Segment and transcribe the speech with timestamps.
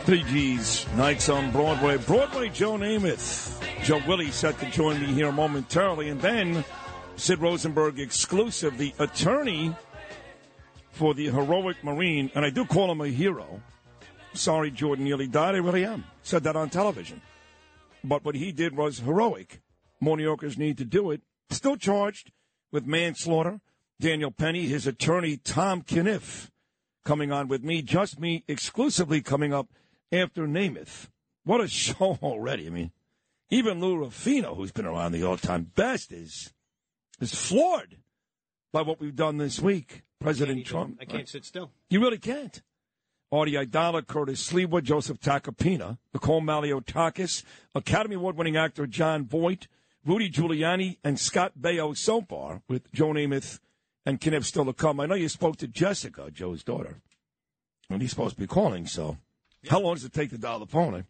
[0.00, 0.22] Broadway.
[0.22, 1.96] Three G's, Nights on Broadway.
[1.98, 3.62] Broadway Joe Namath.
[3.82, 6.08] Joe Willie set to join me here momentarily.
[6.08, 6.64] And then
[7.16, 9.74] Sid Rosenberg exclusive, the attorney
[10.90, 12.30] for the heroic Marine.
[12.34, 13.60] And I do call him a hero.
[14.32, 15.54] Sorry, Jordan Neely died.
[15.54, 16.04] I really am.
[16.22, 17.20] Said that on television.
[18.04, 19.60] But what he did was heroic.
[20.00, 21.20] More New Yorkers need to do it.
[21.50, 22.32] Still charged
[22.72, 23.60] with manslaughter.
[24.00, 26.50] Daniel Penny, his attorney, Tom Kenniff,
[27.04, 27.82] coming on with me.
[27.82, 29.68] Just me exclusively coming up
[30.12, 31.08] after Namath.
[31.44, 32.66] What a show already.
[32.66, 32.92] I mean,
[33.50, 36.52] even Lou Rufino, who's been around the all-time best, is
[37.20, 37.96] is floored
[38.72, 40.02] by what we've done this week.
[40.20, 40.98] President Trump.
[41.00, 41.70] I can't sit still.
[41.88, 42.62] You really can't.
[43.32, 47.44] Artie Aidala, Curtis Sliwa, Joseph Tacopina, Nicole Malliotakis,
[47.74, 49.66] Academy Award-winning actor Jon Voight,
[50.04, 53.60] Rudy Giuliani, and Scott Baio so far, with Joe Namath
[54.04, 54.98] and Kenniff still to come.
[54.98, 57.00] I know you spoke to Jessica, Joe's daughter,
[57.88, 59.18] and he's supposed to be calling, so
[59.68, 61.04] how long does it take to dial the phone?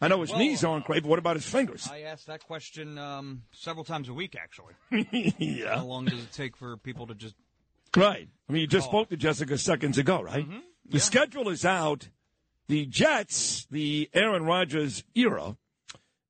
[0.00, 1.88] I know his Well, knees aren't great, but what about his fingers?
[1.90, 4.74] I ask that question um, several times a week, actually.
[5.38, 5.76] yeah.
[5.76, 7.36] How long does it take for people to just?
[7.96, 8.28] Right.
[8.48, 8.90] I mean, you just Oh.
[8.90, 10.46] spoke to Jessica seconds ago, right?
[10.88, 12.08] The schedule is out.
[12.68, 15.56] The Jets, the Aaron Rodgers era,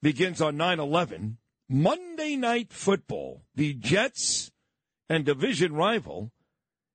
[0.02, 1.38] begins on 9 11.
[1.68, 3.42] Monday Night Football.
[3.54, 4.50] The Jets
[5.08, 6.30] and division rival.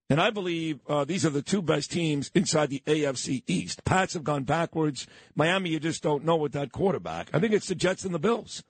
[0.10, 3.84] And I believe uh, these are the two best teams inside the AFC East.
[3.84, 5.06] Pats have gone backwards.
[5.36, 7.30] Miami, you just don't know with that quarterback.
[7.34, 8.64] I think it's the Jets and the Bills.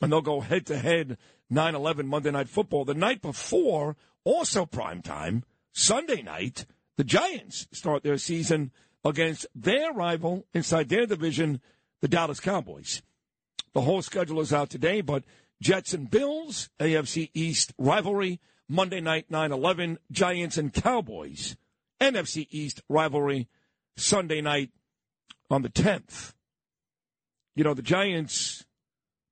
[0.00, 1.18] And they'll go head to head
[1.50, 2.84] 9 11 Monday Night Football.
[2.84, 6.66] The night before, also prime time, Sunday night,
[6.96, 8.72] the Giants start their season
[9.04, 11.60] against their rival inside their division,
[12.00, 13.02] the Dallas Cowboys.
[13.72, 15.24] The whole schedule is out today, but
[15.60, 21.56] Jets and Bills, AFC East rivalry, Monday night 9 11, Giants and Cowboys,
[22.00, 23.48] NFC East rivalry,
[23.96, 24.70] Sunday night
[25.50, 26.32] on the 10th.
[27.54, 28.64] You know, the Giants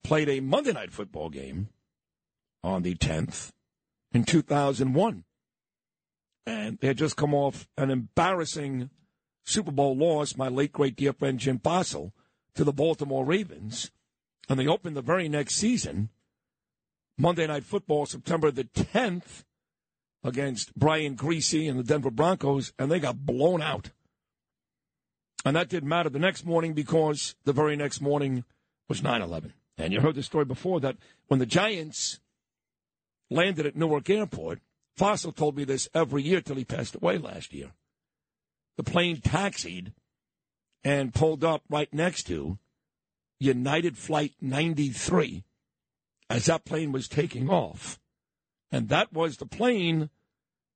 [0.05, 1.69] played a Monday night football game
[2.63, 3.51] on the 10th
[4.13, 5.25] in 2001.
[6.47, 8.91] And they had just come off an embarrassing
[9.45, 12.13] Super Bowl loss, my late great dear friend Jim Fassel,
[12.55, 13.91] to the Baltimore Ravens.
[14.49, 16.11] And they opened the very next season,
[17.21, 19.45] Monday Night Football, September the 10th,
[20.25, 23.91] against Brian Griese and the Denver Broncos, and they got blown out.
[25.45, 28.45] And that didn't matter the next morning because the very next morning
[28.89, 29.53] was 9 11.
[29.79, 30.97] And you heard the story before that
[31.29, 32.21] when the Giants
[33.31, 34.61] landed at Newark Airport,
[34.99, 37.73] Fassel told me this every year till he passed away last year.
[38.77, 39.93] The plane taxied
[40.85, 42.59] and pulled up right next to
[43.39, 45.45] United Flight 93
[46.31, 47.99] as that plane was taking off.
[48.71, 50.09] And that was the plane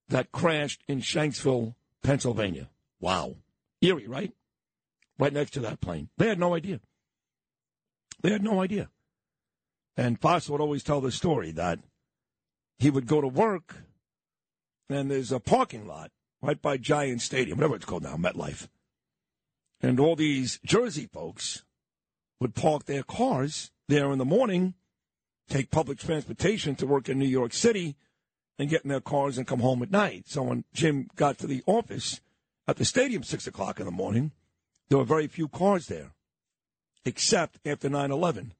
[0.08, 2.68] that crashed in Shanksville, Pennsylvania.
[3.00, 3.36] Wow.
[3.80, 4.32] Eerie, right?
[5.18, 6.08] Right next to that plane.
[6.18, 6.80] They had no idea.
[8.22, 8.90] They had no idea.
[9.96, 11.78] And Foss would always tell the story that
[12.78, 13.76] he would go to work
[14.90, 16.10] and there's a parking lot
[16.42, 18.68] right by Giant Stadium, whatever it's called now, MetLife.
[19.80, 21.64] And all these Jersey folks
[22.40, 24.74] would park their cars there in the morning,
[25.48, 27.96] take public transportation to work in New York City,
[28.58, 30.24] and get in their cars and come home at night.
[30.28, 32.20] So when Jim got to the office
[32.68, 34.32] at the stadium six o'clock in the morning,
[34.88, 36.12] there were very few cars there,
[37.04, 38.54] except after 9 11.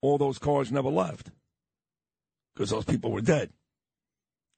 [0.00, 1.30] All those cars never left
[2.54, 3.50] because those people were dead.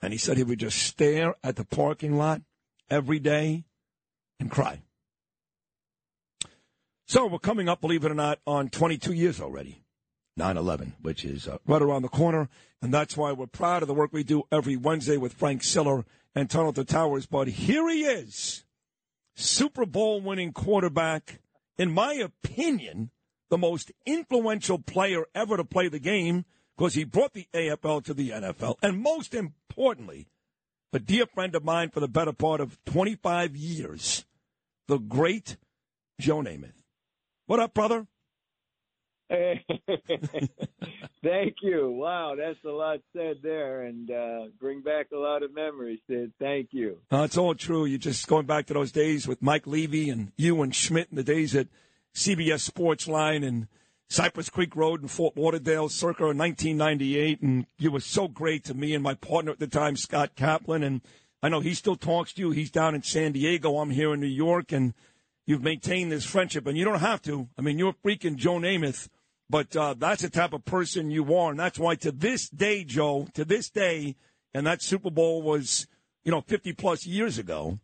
[0.02, 2.42] And he said he would just stare at the parking lot
[2.90, 3.64] every day
[4.40, 4.82] and cry.
[7.06, 9.83] So we're coming up, believe it or not, on 22 years already
[10.38, 12.48] 9/11, which is uh, right around the corner,
[12.82, 16.04] and that's why we're proud of the work we do every Wednesday with Frank Siller
[16.34, 17.26] and Tunnel to Towers.
[17.26, 18.64] But here he is,
[19.36, 21.40] Super Bowl winning quarterback,
[21.78, 23.10] in my opinion,
[23.50, 26.44] the most influential player ever to play the game
[26.76, 30.26] because he brought the AFL to the NFL, and most importantly,
[30.92, 34.24] a dear friend of mine for the better part of 25 years,
[34.88, 35.56] the great
[36.20, 36.82] Joe Namath.
[37.46, 38.06] What up, brother?
[41.22, 41.90] Thank you.
[41.90, 46.32] Wow, that's a lot said there, and uh, bring back a lot of memories, Sid.
[46.38, 46.98] Thank you.
[47.10, 47.86] Uh, it's all true.
[47.86, 51.18] You're just going back to those days with Mike Levy and you and Schmidt and
[51.18, 51.68] the days at
[52.14, 53.66] CBS Sports Line and
[54.08, 57.40] Cypress Creek Road in Fort Lauderdale circa 1998.
[57.42, 60.82] And you were so great to me and my partner at the time, Scott Kaplan.
[60.82, 61.00] And
[61.42, 62.50] I know he still talks to you.
[62.50, 63.78] He's down in San Diego.
[63.78, 64.72] I'm here in New York.
[64.72, 64.94] And
[65.46, 66.66] you've maintained this friendship.
[66.66, 67.48] And you don't have to.
[67.58, 69.08] I mean, you're freaking Joe Namath.
[69.50, 71.50] But uh, that's the type of person you are.
[71.50, 74.16] And that's why to this day, Joe, to this day,
[74.54, 75.86] and that Super Bowl was,
[76.24, 77.78] you know, 50 plus years ago,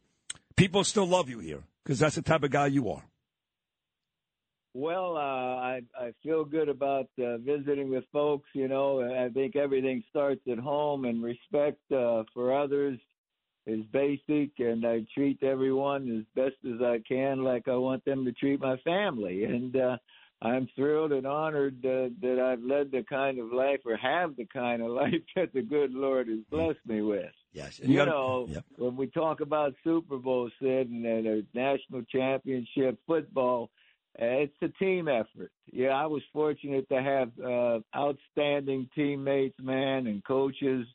[0.56, 3.04] people still love you here because that's the type of guy you are.
[4.72, 8.48] Well, uh, I I feel good about uh, visiting with folks.
[8.54, 13.00] You know, I think everything starts at home, and respect uh, for others
[13.66, 14.50] is basic.
[14.58, 18.60] And I treat everyone as best as I can, like I want them to treat
[18.60, 19.44] my family.
[19.50, 19.96] And uh,
[20.42, 24.46] I'm thrilled and honored uh, that I've led the kind of life, or have the
[24.46, 27.32] kind of life that the good Lord has blessed me with.
[27.52, 27.80] Yes.
[27.82, 33.70] You know, when we talk about Super Bowl, Sid, and a national championship football,
[34.20, 35.52] uh, it's a team effort.
[35.72, 40.86] Yeah, I was fortunate to have uh, outstanding teammates, man, and coaches,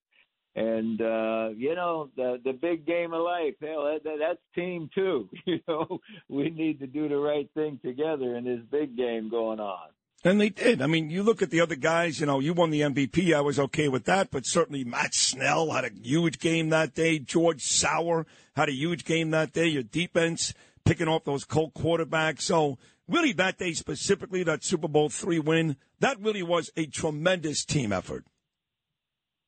[0.55, 3.55] and uh, you know the the big game of life.
[3.61, 5.29] Hell, that, that, that's team too.
[5.45, 9.59] You know, we need to do the right thing together in this big game going
[9.59, 9.89] on.
[10.23, 10.81] And they did.
[10.81, 13.31] I mean, you look at the other guys, you know, you won the MVP.
[13.31, 17.19] I was okay with that, but certainly Matt Snell had a huge game that day.
[17.19, 18.25] George Sauer
[18.55, 19.67] had a huge game that day.
[19.67, 20.51] Your defense
[20.83, 22.41] picking off those Colt quarterbacks.
[22.41, 27.63] So really that day specifically, that Super Bowl three win, that really was a tremendous
[27.63, 28.25] team effort.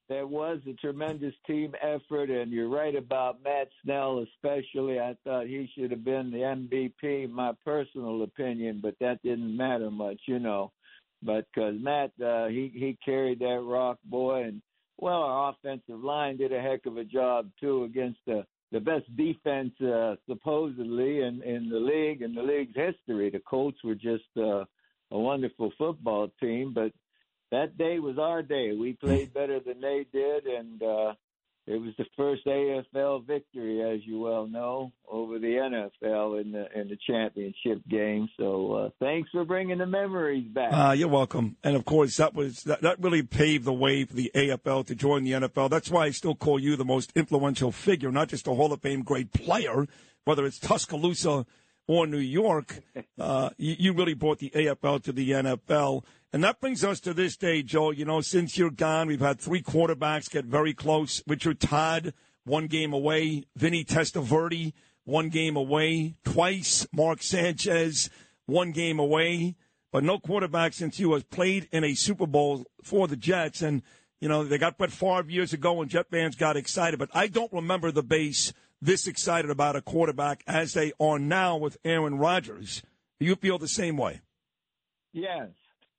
[0.10, 5.00] There was a tremendous team effort, and you're right about Matt Snell, especially.
[5.00, 9.92] I thought he should have been the MVP, my personal opinion, but that didn't matter
[9.92, 10.72] much, you know.
[11.22, 14.62] But because Matt, uh, he he carried that rock, boy, and
[14.98, 19.06] well, our offensive line did a heck of a job too against the the best
[19.16, 23.30] defense uh, supposedly in in the league in the league's history.
[23.30, 24.64] The Colts were just uh,
[25.12, 26.92] a wonderful football team, but
[27.52, 28.74] that day was our day.
[28.74, 31.14] We played better than they did, and uh,
[31.68, 36.66] it was the first AFL victory, as you well know, over the NFL in the
[36.80, 38.30] in the championship game.
[38.38, 40.72] So uh, thanks for bringing the memories back.
[40.72, 41.58] Uh, you're welcome.
[41.66, 44.96] And of course, that was that, that really paved the way for the AFL to
[44.96, 45.70] join the NFL.
[45.70, 48.82] That's why I still call you the most influential figure, not just a Hall of
[48.82, 49.88] Fame great player,
[50.24, 51.46] whether it's Tuscaloosa
[51.88, 52.80] or New York.
[53.20, 56.04] Uh, you, you really brought the AFL to the NFL.
[56.32, 57.90] And that brings us to this day, Joe.
[57.90, 61.24] You know, since you're gone, we've had three quarterbacks get very close.
[61.26, 62.14] Richard Todd,
[62.44, 63.46] one game away.
[63.56, 64.74] Vinny Testaverde,
[65.04, 66.16] one game away.
[66.24, 66.86] Twice.
[66.94, 68.12] Mark Sanchez,
[68.46, 69.56] one game away.
[69.92, 73.64] But no quarterback since you has played in a Super Bowl for the Jets.
[73.64, 73.82] And,
[74.22, 77.00] you know, they got Brett Favre years ago when Jet fans got excited.
[77.00, 81.58] But I don't remember the base this excited about a quarterback as they are now
[81.58, 82.84] with Aaron Rodgers.
[83.20, 84.22] You feel the same way?
[85.14, 85.50] Yes,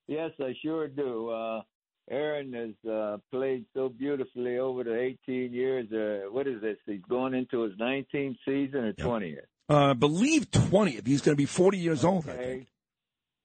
[0.06, 1.30] yes, I sure do.
[1.30, 1.62] Uh,
[2.11, 5.90] Aaron has uh, played so beautifully over the 18 years.
[5.92, 6.76] Uh, what is this?
[6.87, 9.38] He's going into his 19th season or 20th?
[9.68, 11.06] Uh, I believe 20th.
[11.06, 12.44] He's going to be 40 years old, I Okay.
[12.44, 12.66] think.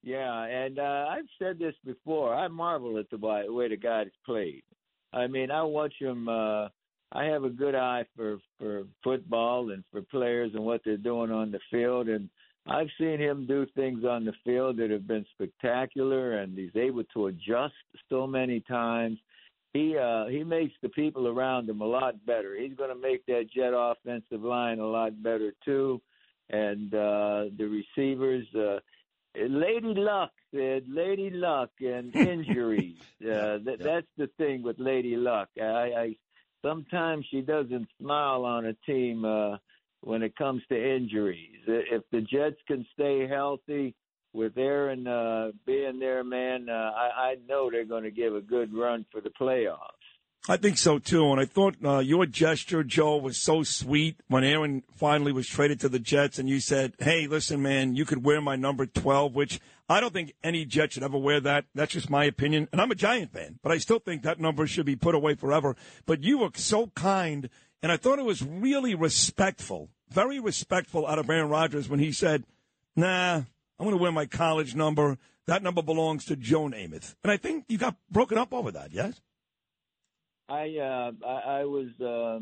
[0.06, 2.34] Yeah, and uh, I've said this before.
[2.36, 4.64] I marvel at the way, way the guy has played.
[5.14, 6.28] I mean, I watch him.
[7.14, 11.32] I have a good eye for for football and for players and what they're doing
[11.32, 12.30] on the field, and
[12.66, 17.04] I've seen him do things on the field that have been spectacular, and he's able
[17.14, 17.74] to adjust
[18.10, 19.20] so many times.
[19.74, 22.56] He uh, he makes the people around him a lot better.
[22.56, 26.02] He's going to make that Jet offensive line a lot better too,
[26.50, 28.48] and uh, the receivers.
[28.56, 28.80] Uh,
[29.36, 32.98] Lady Luck said, "Lady Luck and injuries.
[33.22, 35.50] uh, that, That's the thing with Lady Luck.
[35.60, 36.16] I, I
[36.64, 39.58] sometimes she doesn't smile on a team uh,
[40.02, 41.60] when it comes to injuries.
[41.68, 43.96] If the Jets can stay healthy
[44.34, 48.42] with Aaron uh, being there, man, uh, I, I know they're going to give a
[48.42, 49.78] good run for the playoffs.
[50.50, 54.44] I think so too, and I thought uh, your gesture, Joe, was so sweet when
[54.44, 58.26] Aaron finally was traded to the Jets, and you said, "Hey, listen, man, you could
[58.26, 61.66] wear my number twelve, which I don't think any Jet should ever wear that.
[61.76, 64.66] That's just my opinion, and I'm a Giant fan, but I still think that number
[64.66, 65.76] should be put away forever.
[66.06, 67.50] But you were so kind,
[67.82, 72.12] and I thought it was really respectful, very respectful out of Aaron Rodgers when he
[72.12, 72.46] said,
[72.96, 73.46] "Nah, I'm
[73.80, 75.18] going to wear my college number.
[75.48, 78.94] That number belongs to Joe Namath," and I think you got broken up over that.
[78.94, 79.20] Yes.
[80.48, 82.40] I uh, I, I was uh,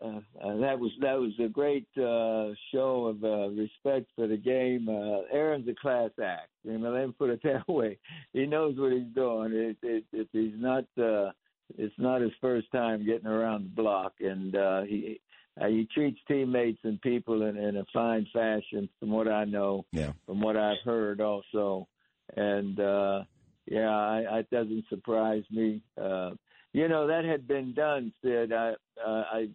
[0.00, 0.20] uh,
[0.58, 4.88] that was that was a great uh, show of uh, respect for the game.
[4.88, 6.50] Uh, Aaron's a class act.
[6.62, 7.98] You know, let me put it that way.
[8.32, 9.52] He knows what he's doing.
[9.52, 10.84] It, it, it, he's not.
[10.96, 11.32] Uh,
[11.76, 15.20] it's not his first time getting around the block, and uh, he
[15.60, 19.84] uh, he treats teammates and people in, in a fine fashion, from what I know.
[19.92, 20.12] Yeah.
[20.26, 21.88] From what I've heard, also,
[22.36, 23.22] and uh,
[23.66, 25.82] yeah, I, it doesn't surprise me.
[26.00, 26.30] Uh,
[26.72, 28.52] you know that had been done, Sid.
[28.52, 28.74] I
[29.04, 29.48] uh, I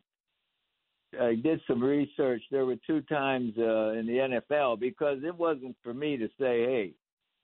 [1.19, 2.41] I did some research.
[2.51, 6.63] There were two times uh, in the NFL because it wasn't for me to say,
[6.63, 6.93] "Hey,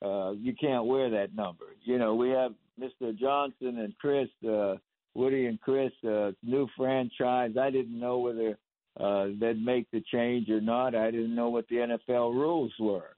[0.04, 3.18] uh, you can't wear that number." You know, we have Mr.
[3.18, 4.76] Johnson and Chris, uh,
[5.14, 7.52] Woody and Chris, uh, new franchise.
[7.60, 8.58] I didn't know whether
[9.00, 10.96] uh, they'd make the change or not.
[10.96, 13.16] I didn't know what the NFL rules were.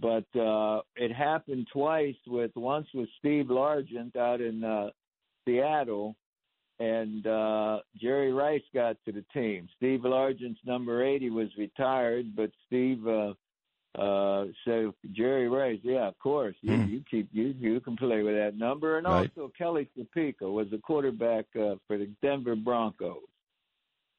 [0.00, 2.16] But uh, it happened twice.
[2.26, 4.88] With once with Steve Largent out in uh,
[5.46, 6.16] Seattle,
[6.80, 9.68] and uh, Jerry Rice got to the team.
[9.76, 13.34] Steve Largent's number 80 was retired, but Steve uh,
[13.98, 16.88] uh, said, Jerry Rice, yeah, of course, you, Hmm.
[16.88, 18.98] you keep you you can play with that number.
[18.98, 19.30] And Right.
[19.36, 23.18] also Kelly Tripucka was the quarterback uh, for the Denver Broncos.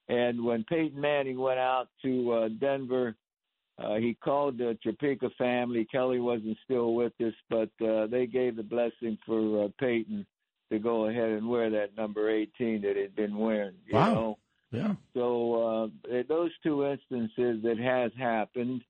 [0.09, 3.15] And when Peyton Manning went out to uh, Denver,
[3.79, 5.85] uh, he called the Tripucka family.
[5.85, 10.25] Kelly wasn't still with us, but uh, they gave the blessing for uh, Peyton
[10.71, 13.75] to go ahead and wear that number 18 that he'd been wearing.
[13.87, 14.13] You Wow.
[14.13, 14.37] know?
[14.71, 14.95] Yeah.
[15.13, 18.81] So uh, those two instances, it has happened,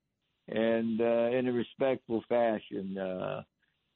[0.48, 2.98] and uh, in a respectful fashion.
[2.98, 3.44] Uh,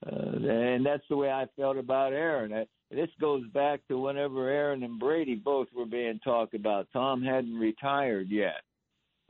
[0.06, 2.52] uh, and that's the way I felt about Aaron.
[2.54, 6.88] Uh, This goes back to whenever Aaron and Brady both were being talked about.
[6.94, 8.62] Tom hadn't retired yet,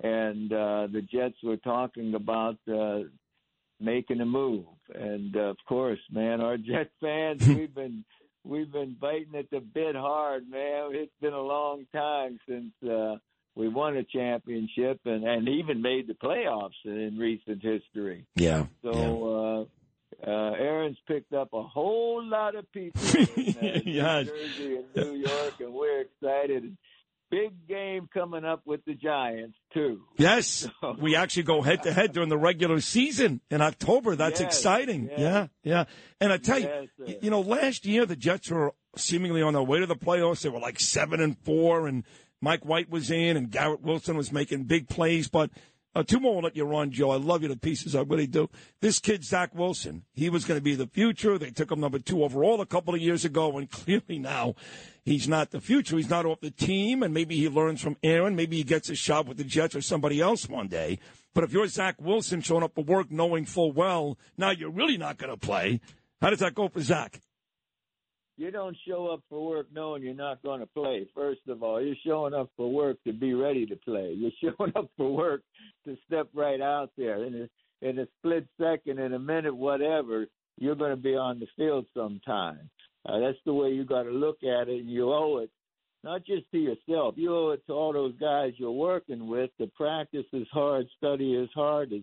[0.04, 3.02] and uh, the Jets were talking about uh,
[3.80, 4.66] making a move.
[4.94, 8.04] And uh, of course, man, our Jet fans, we've been
[8.48, 10.90] we've been biting at the bit hard, man.
[10.92, 13.16] It's been a long time since uh,
[13.56, 18.26] we won a championship and and even made the playoffs in recent history.
[18.36, 18.66] Yeah.
[18.84, 20.28] So yeah.
[20.28, 24.26] uh, uh, Aaron's picked up a whole lot of people in uh, Yes.
[24.28, 26.76] New Jersey and New York, and we're excited.
[27.30, 30.02] Big game coming up with the Giants too.
[30.18, 30.66] Yes,
[31.00, 34.16] we actually go head to head during the regular season in October.
[34.16, 35.10] That's Yes, exciting.
[35.12, 35.20] yes.
[35.20, 35.84] Yeah, yeah.
[36.22, 37.16] And I tell Yes, you, sir.
[37.22, 40.42] you know, last year the Jets were seemingly on their way to the playoffs.
[40.44, 42.06] They were like seven and four, and
[42.42, 45.28] Mike White was in, and Garrett Wilson was making big plays.
[45.28, 45.50] But
[45.98, 47.10] uh, two more will let you run, Joe.
[47.10, 47.96] I love you to pieces.
[47.96, 48.52] I really do.
[48.82, 51.40] This kid, Zach Wilson, he was going to be the future.
[51.40, 54.54] They took him number two overall a couple of years ago, and clearly now
[55.04, 55.98] he's not the future.
[55.98, 58.36] He's not off the team, and maybe he learns from Aaron.
[58.36, 61.00] Maybe he gets a shot with the Jets or somebody else one day.
[61.34, 64.98] But if you're Zach Wilson showing up for work knowing full well now you're really
[64.98, 65.82] not going to play,
[66.22, 67.22] how does that go for Zach?
[68.38, 71.08] You don't show up for work knowing you're not going to play.
[71.16, 74.14] First of all, you're showing up for work to be ready to play.
[74.16, 75.42] You're showing up for work
[75.86, 77.50] to step right out there in a
[77.88, 80.26] in a split second, in a minute, whatever.
[80.58, 82.70] You're going to be on the field sometime.
[83.08, 85.52] Uh, that's the way you got to look at it, you owe it
[86.04, 87.16] not just to yourself.
[87.18, 91.36] You owe it to all those guys you're working with to practice as hard, study
[91.36, 92.02] as hard as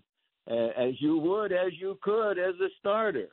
[0.51, 3.29] uh, as you would, as you could as a starter.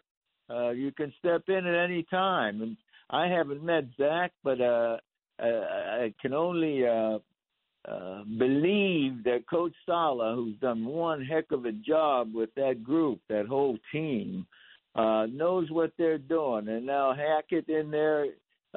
[0.50, 2.78] Uh, you can step in at any time, and
[3.12, 4.98] I haven't met Zach, but uh,
[5.40, 7.20] I, I can only uh,
[7.88, 13.20] uh, believe that Coach Saleh, who's done one heck of a job with that group,
[13.28, 14.48] that whole team,
[14.96, 16.68] uh, knows what they're doing.
[16.70, 18.28] And now Hackett in there,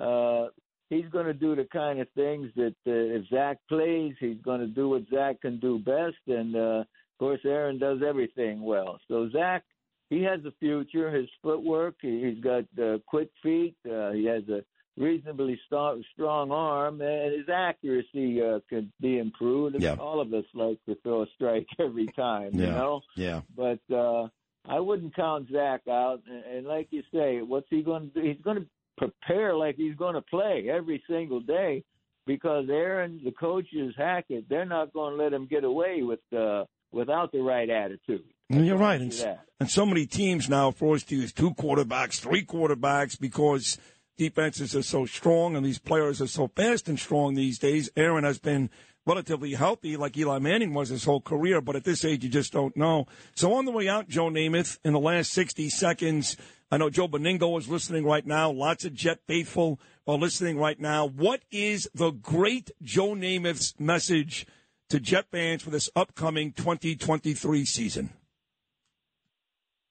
[0.00, 0.48] uh,
[0.90, 4.60] he's going to do the kind of things that uh, if Zach plays, he's going
[4.60, 6.16] to do what Zach can do best.
[6.26, 8.98] And uh, of course, Aaron does everything well.
[9.06, 9.64] So Zach
[10.10, 11.10] he has a future.
[11.10, 13.76] His footwork, he- he's got uh, quick feet.
[13.90, 14.62] Uh, he has a
[14.96, 19.76] reasonably st- strong arm, and his accuracy uh, could be improved.
[19.80, 19.94] Yeah.
[19.94, 23.00] All of us like to throw a strike every time, you know.
[23.16, 23.40] Yeah.
[23.56, 24.28] But uh,
[24.66, 26.22] I wouldn't count Zach out.
[26.30, 28.26] And, and like you say, what's he going to do?
[28.26, 31.82] He's going to prepare like he's going to play every single day
[32.26, 36.64] because Aaron, the coaches, Hackett, they're not going to let him get away with uh,
[36.92, 38.22] without the right attitude.
[38.50, 39.00] And you're right.
[39.00, 39.12] And,
[39.60, 43.78] and so many teams now are forced to use two quarterbacks, three quarterbacks because
[44.16, 47.90] defenses are so strong and these players are so fast and strong these days.
[47.96, 48.70] Aaron has been
[49.06, 52.52] relatively healthy like Eli Manning was his whole career, but at this age, you just
[52.52, 53.06] don't know.
[53.34, 56.36] So on the way out, Joe Namath, in the last 60 seconds,
[56.70, 58.50] I know Joe Benigno is listening right now.
[58.50, 61.06] Lots of Jet faithful are listening right now.
[61.06, 64.46] What is the great Joe Namath's message
[64.88, 68.10] to Jet fans for this upcoming 2023 season?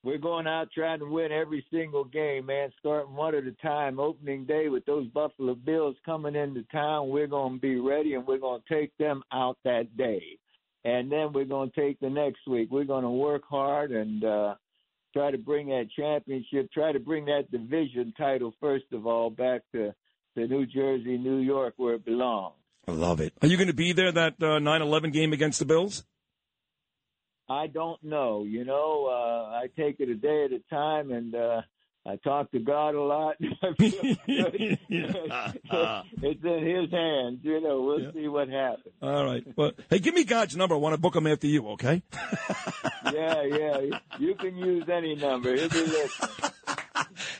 [0.03, 3.99] We're going out trying to win every single game, man, starting one at a time.
[3.99, 8.27] Opening day with those Buffalo Bills coming into town, we're going to be ready and
[8.27, 10.21] we're going to take them out that day.
[10.83, 12.67] And then we're going to take the next week.
[12.69, 14.55] We're going to work hard and uh,
[15.13, 19.61] try to bring that championship, try to bring that division title, first of all, back
[19.71, 19.95] to,
[20.35, 22.55] to New Jersey, New York, where it belongs.
[22.89, 23.31] I love it.
[23.41, 26.03] Are you going to be there that uh, 9-11 game against the Bills?
[27.49, 28.43] I don't know.
[28.43, 31.61] You know, uh, I take it a day at a time, and uh,
[32.05, 33.35] I talk to God a lot.
[33.79, 34.79] it's
[36.43, 37.39] in His hands.
[37.43, 38.11] You know, we'll Yeah.
[38.13, 38.93] see what happens.
[39.01, 39.43] All right.
[39.55, 40.75] Well, hey, give me God's number.
[40.75, 42.01] I want to book him after you, okay?
[43.13, 43.99] Yeah, yeah.
[44.19, 45.55] You can use any number.
[45.55, 46.29] He'll be listening.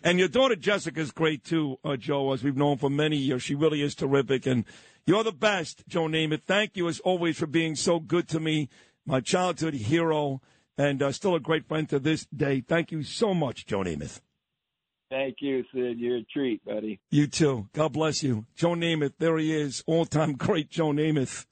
[0.03, 3.41] And your daughter Jessica's great too, uh, Joe, as we've known for many years.
[3.43, 4.45] She really is terrific.
[4.45, 4.65] And
[5.05, 6.43] you're the best, Joe Namath.
[6.43, 8.69] Thank you as always for being so good to me,
[9.05, 10.41] my childhood hero,
[10.77, 12.61] and uh, still a great friend to this day.
[12.61, 14.21] Thank you so much, Joe Namath.
[15.09, 15.99] Thank you, Sid.
[15.99, 16.99] You're a treat, buddy.
[17.11, 17.69] You too.
[17.73, 18.47] God bless you.
[18.55, 21.45] Joe Namath, there he is, all time great Joe Namath.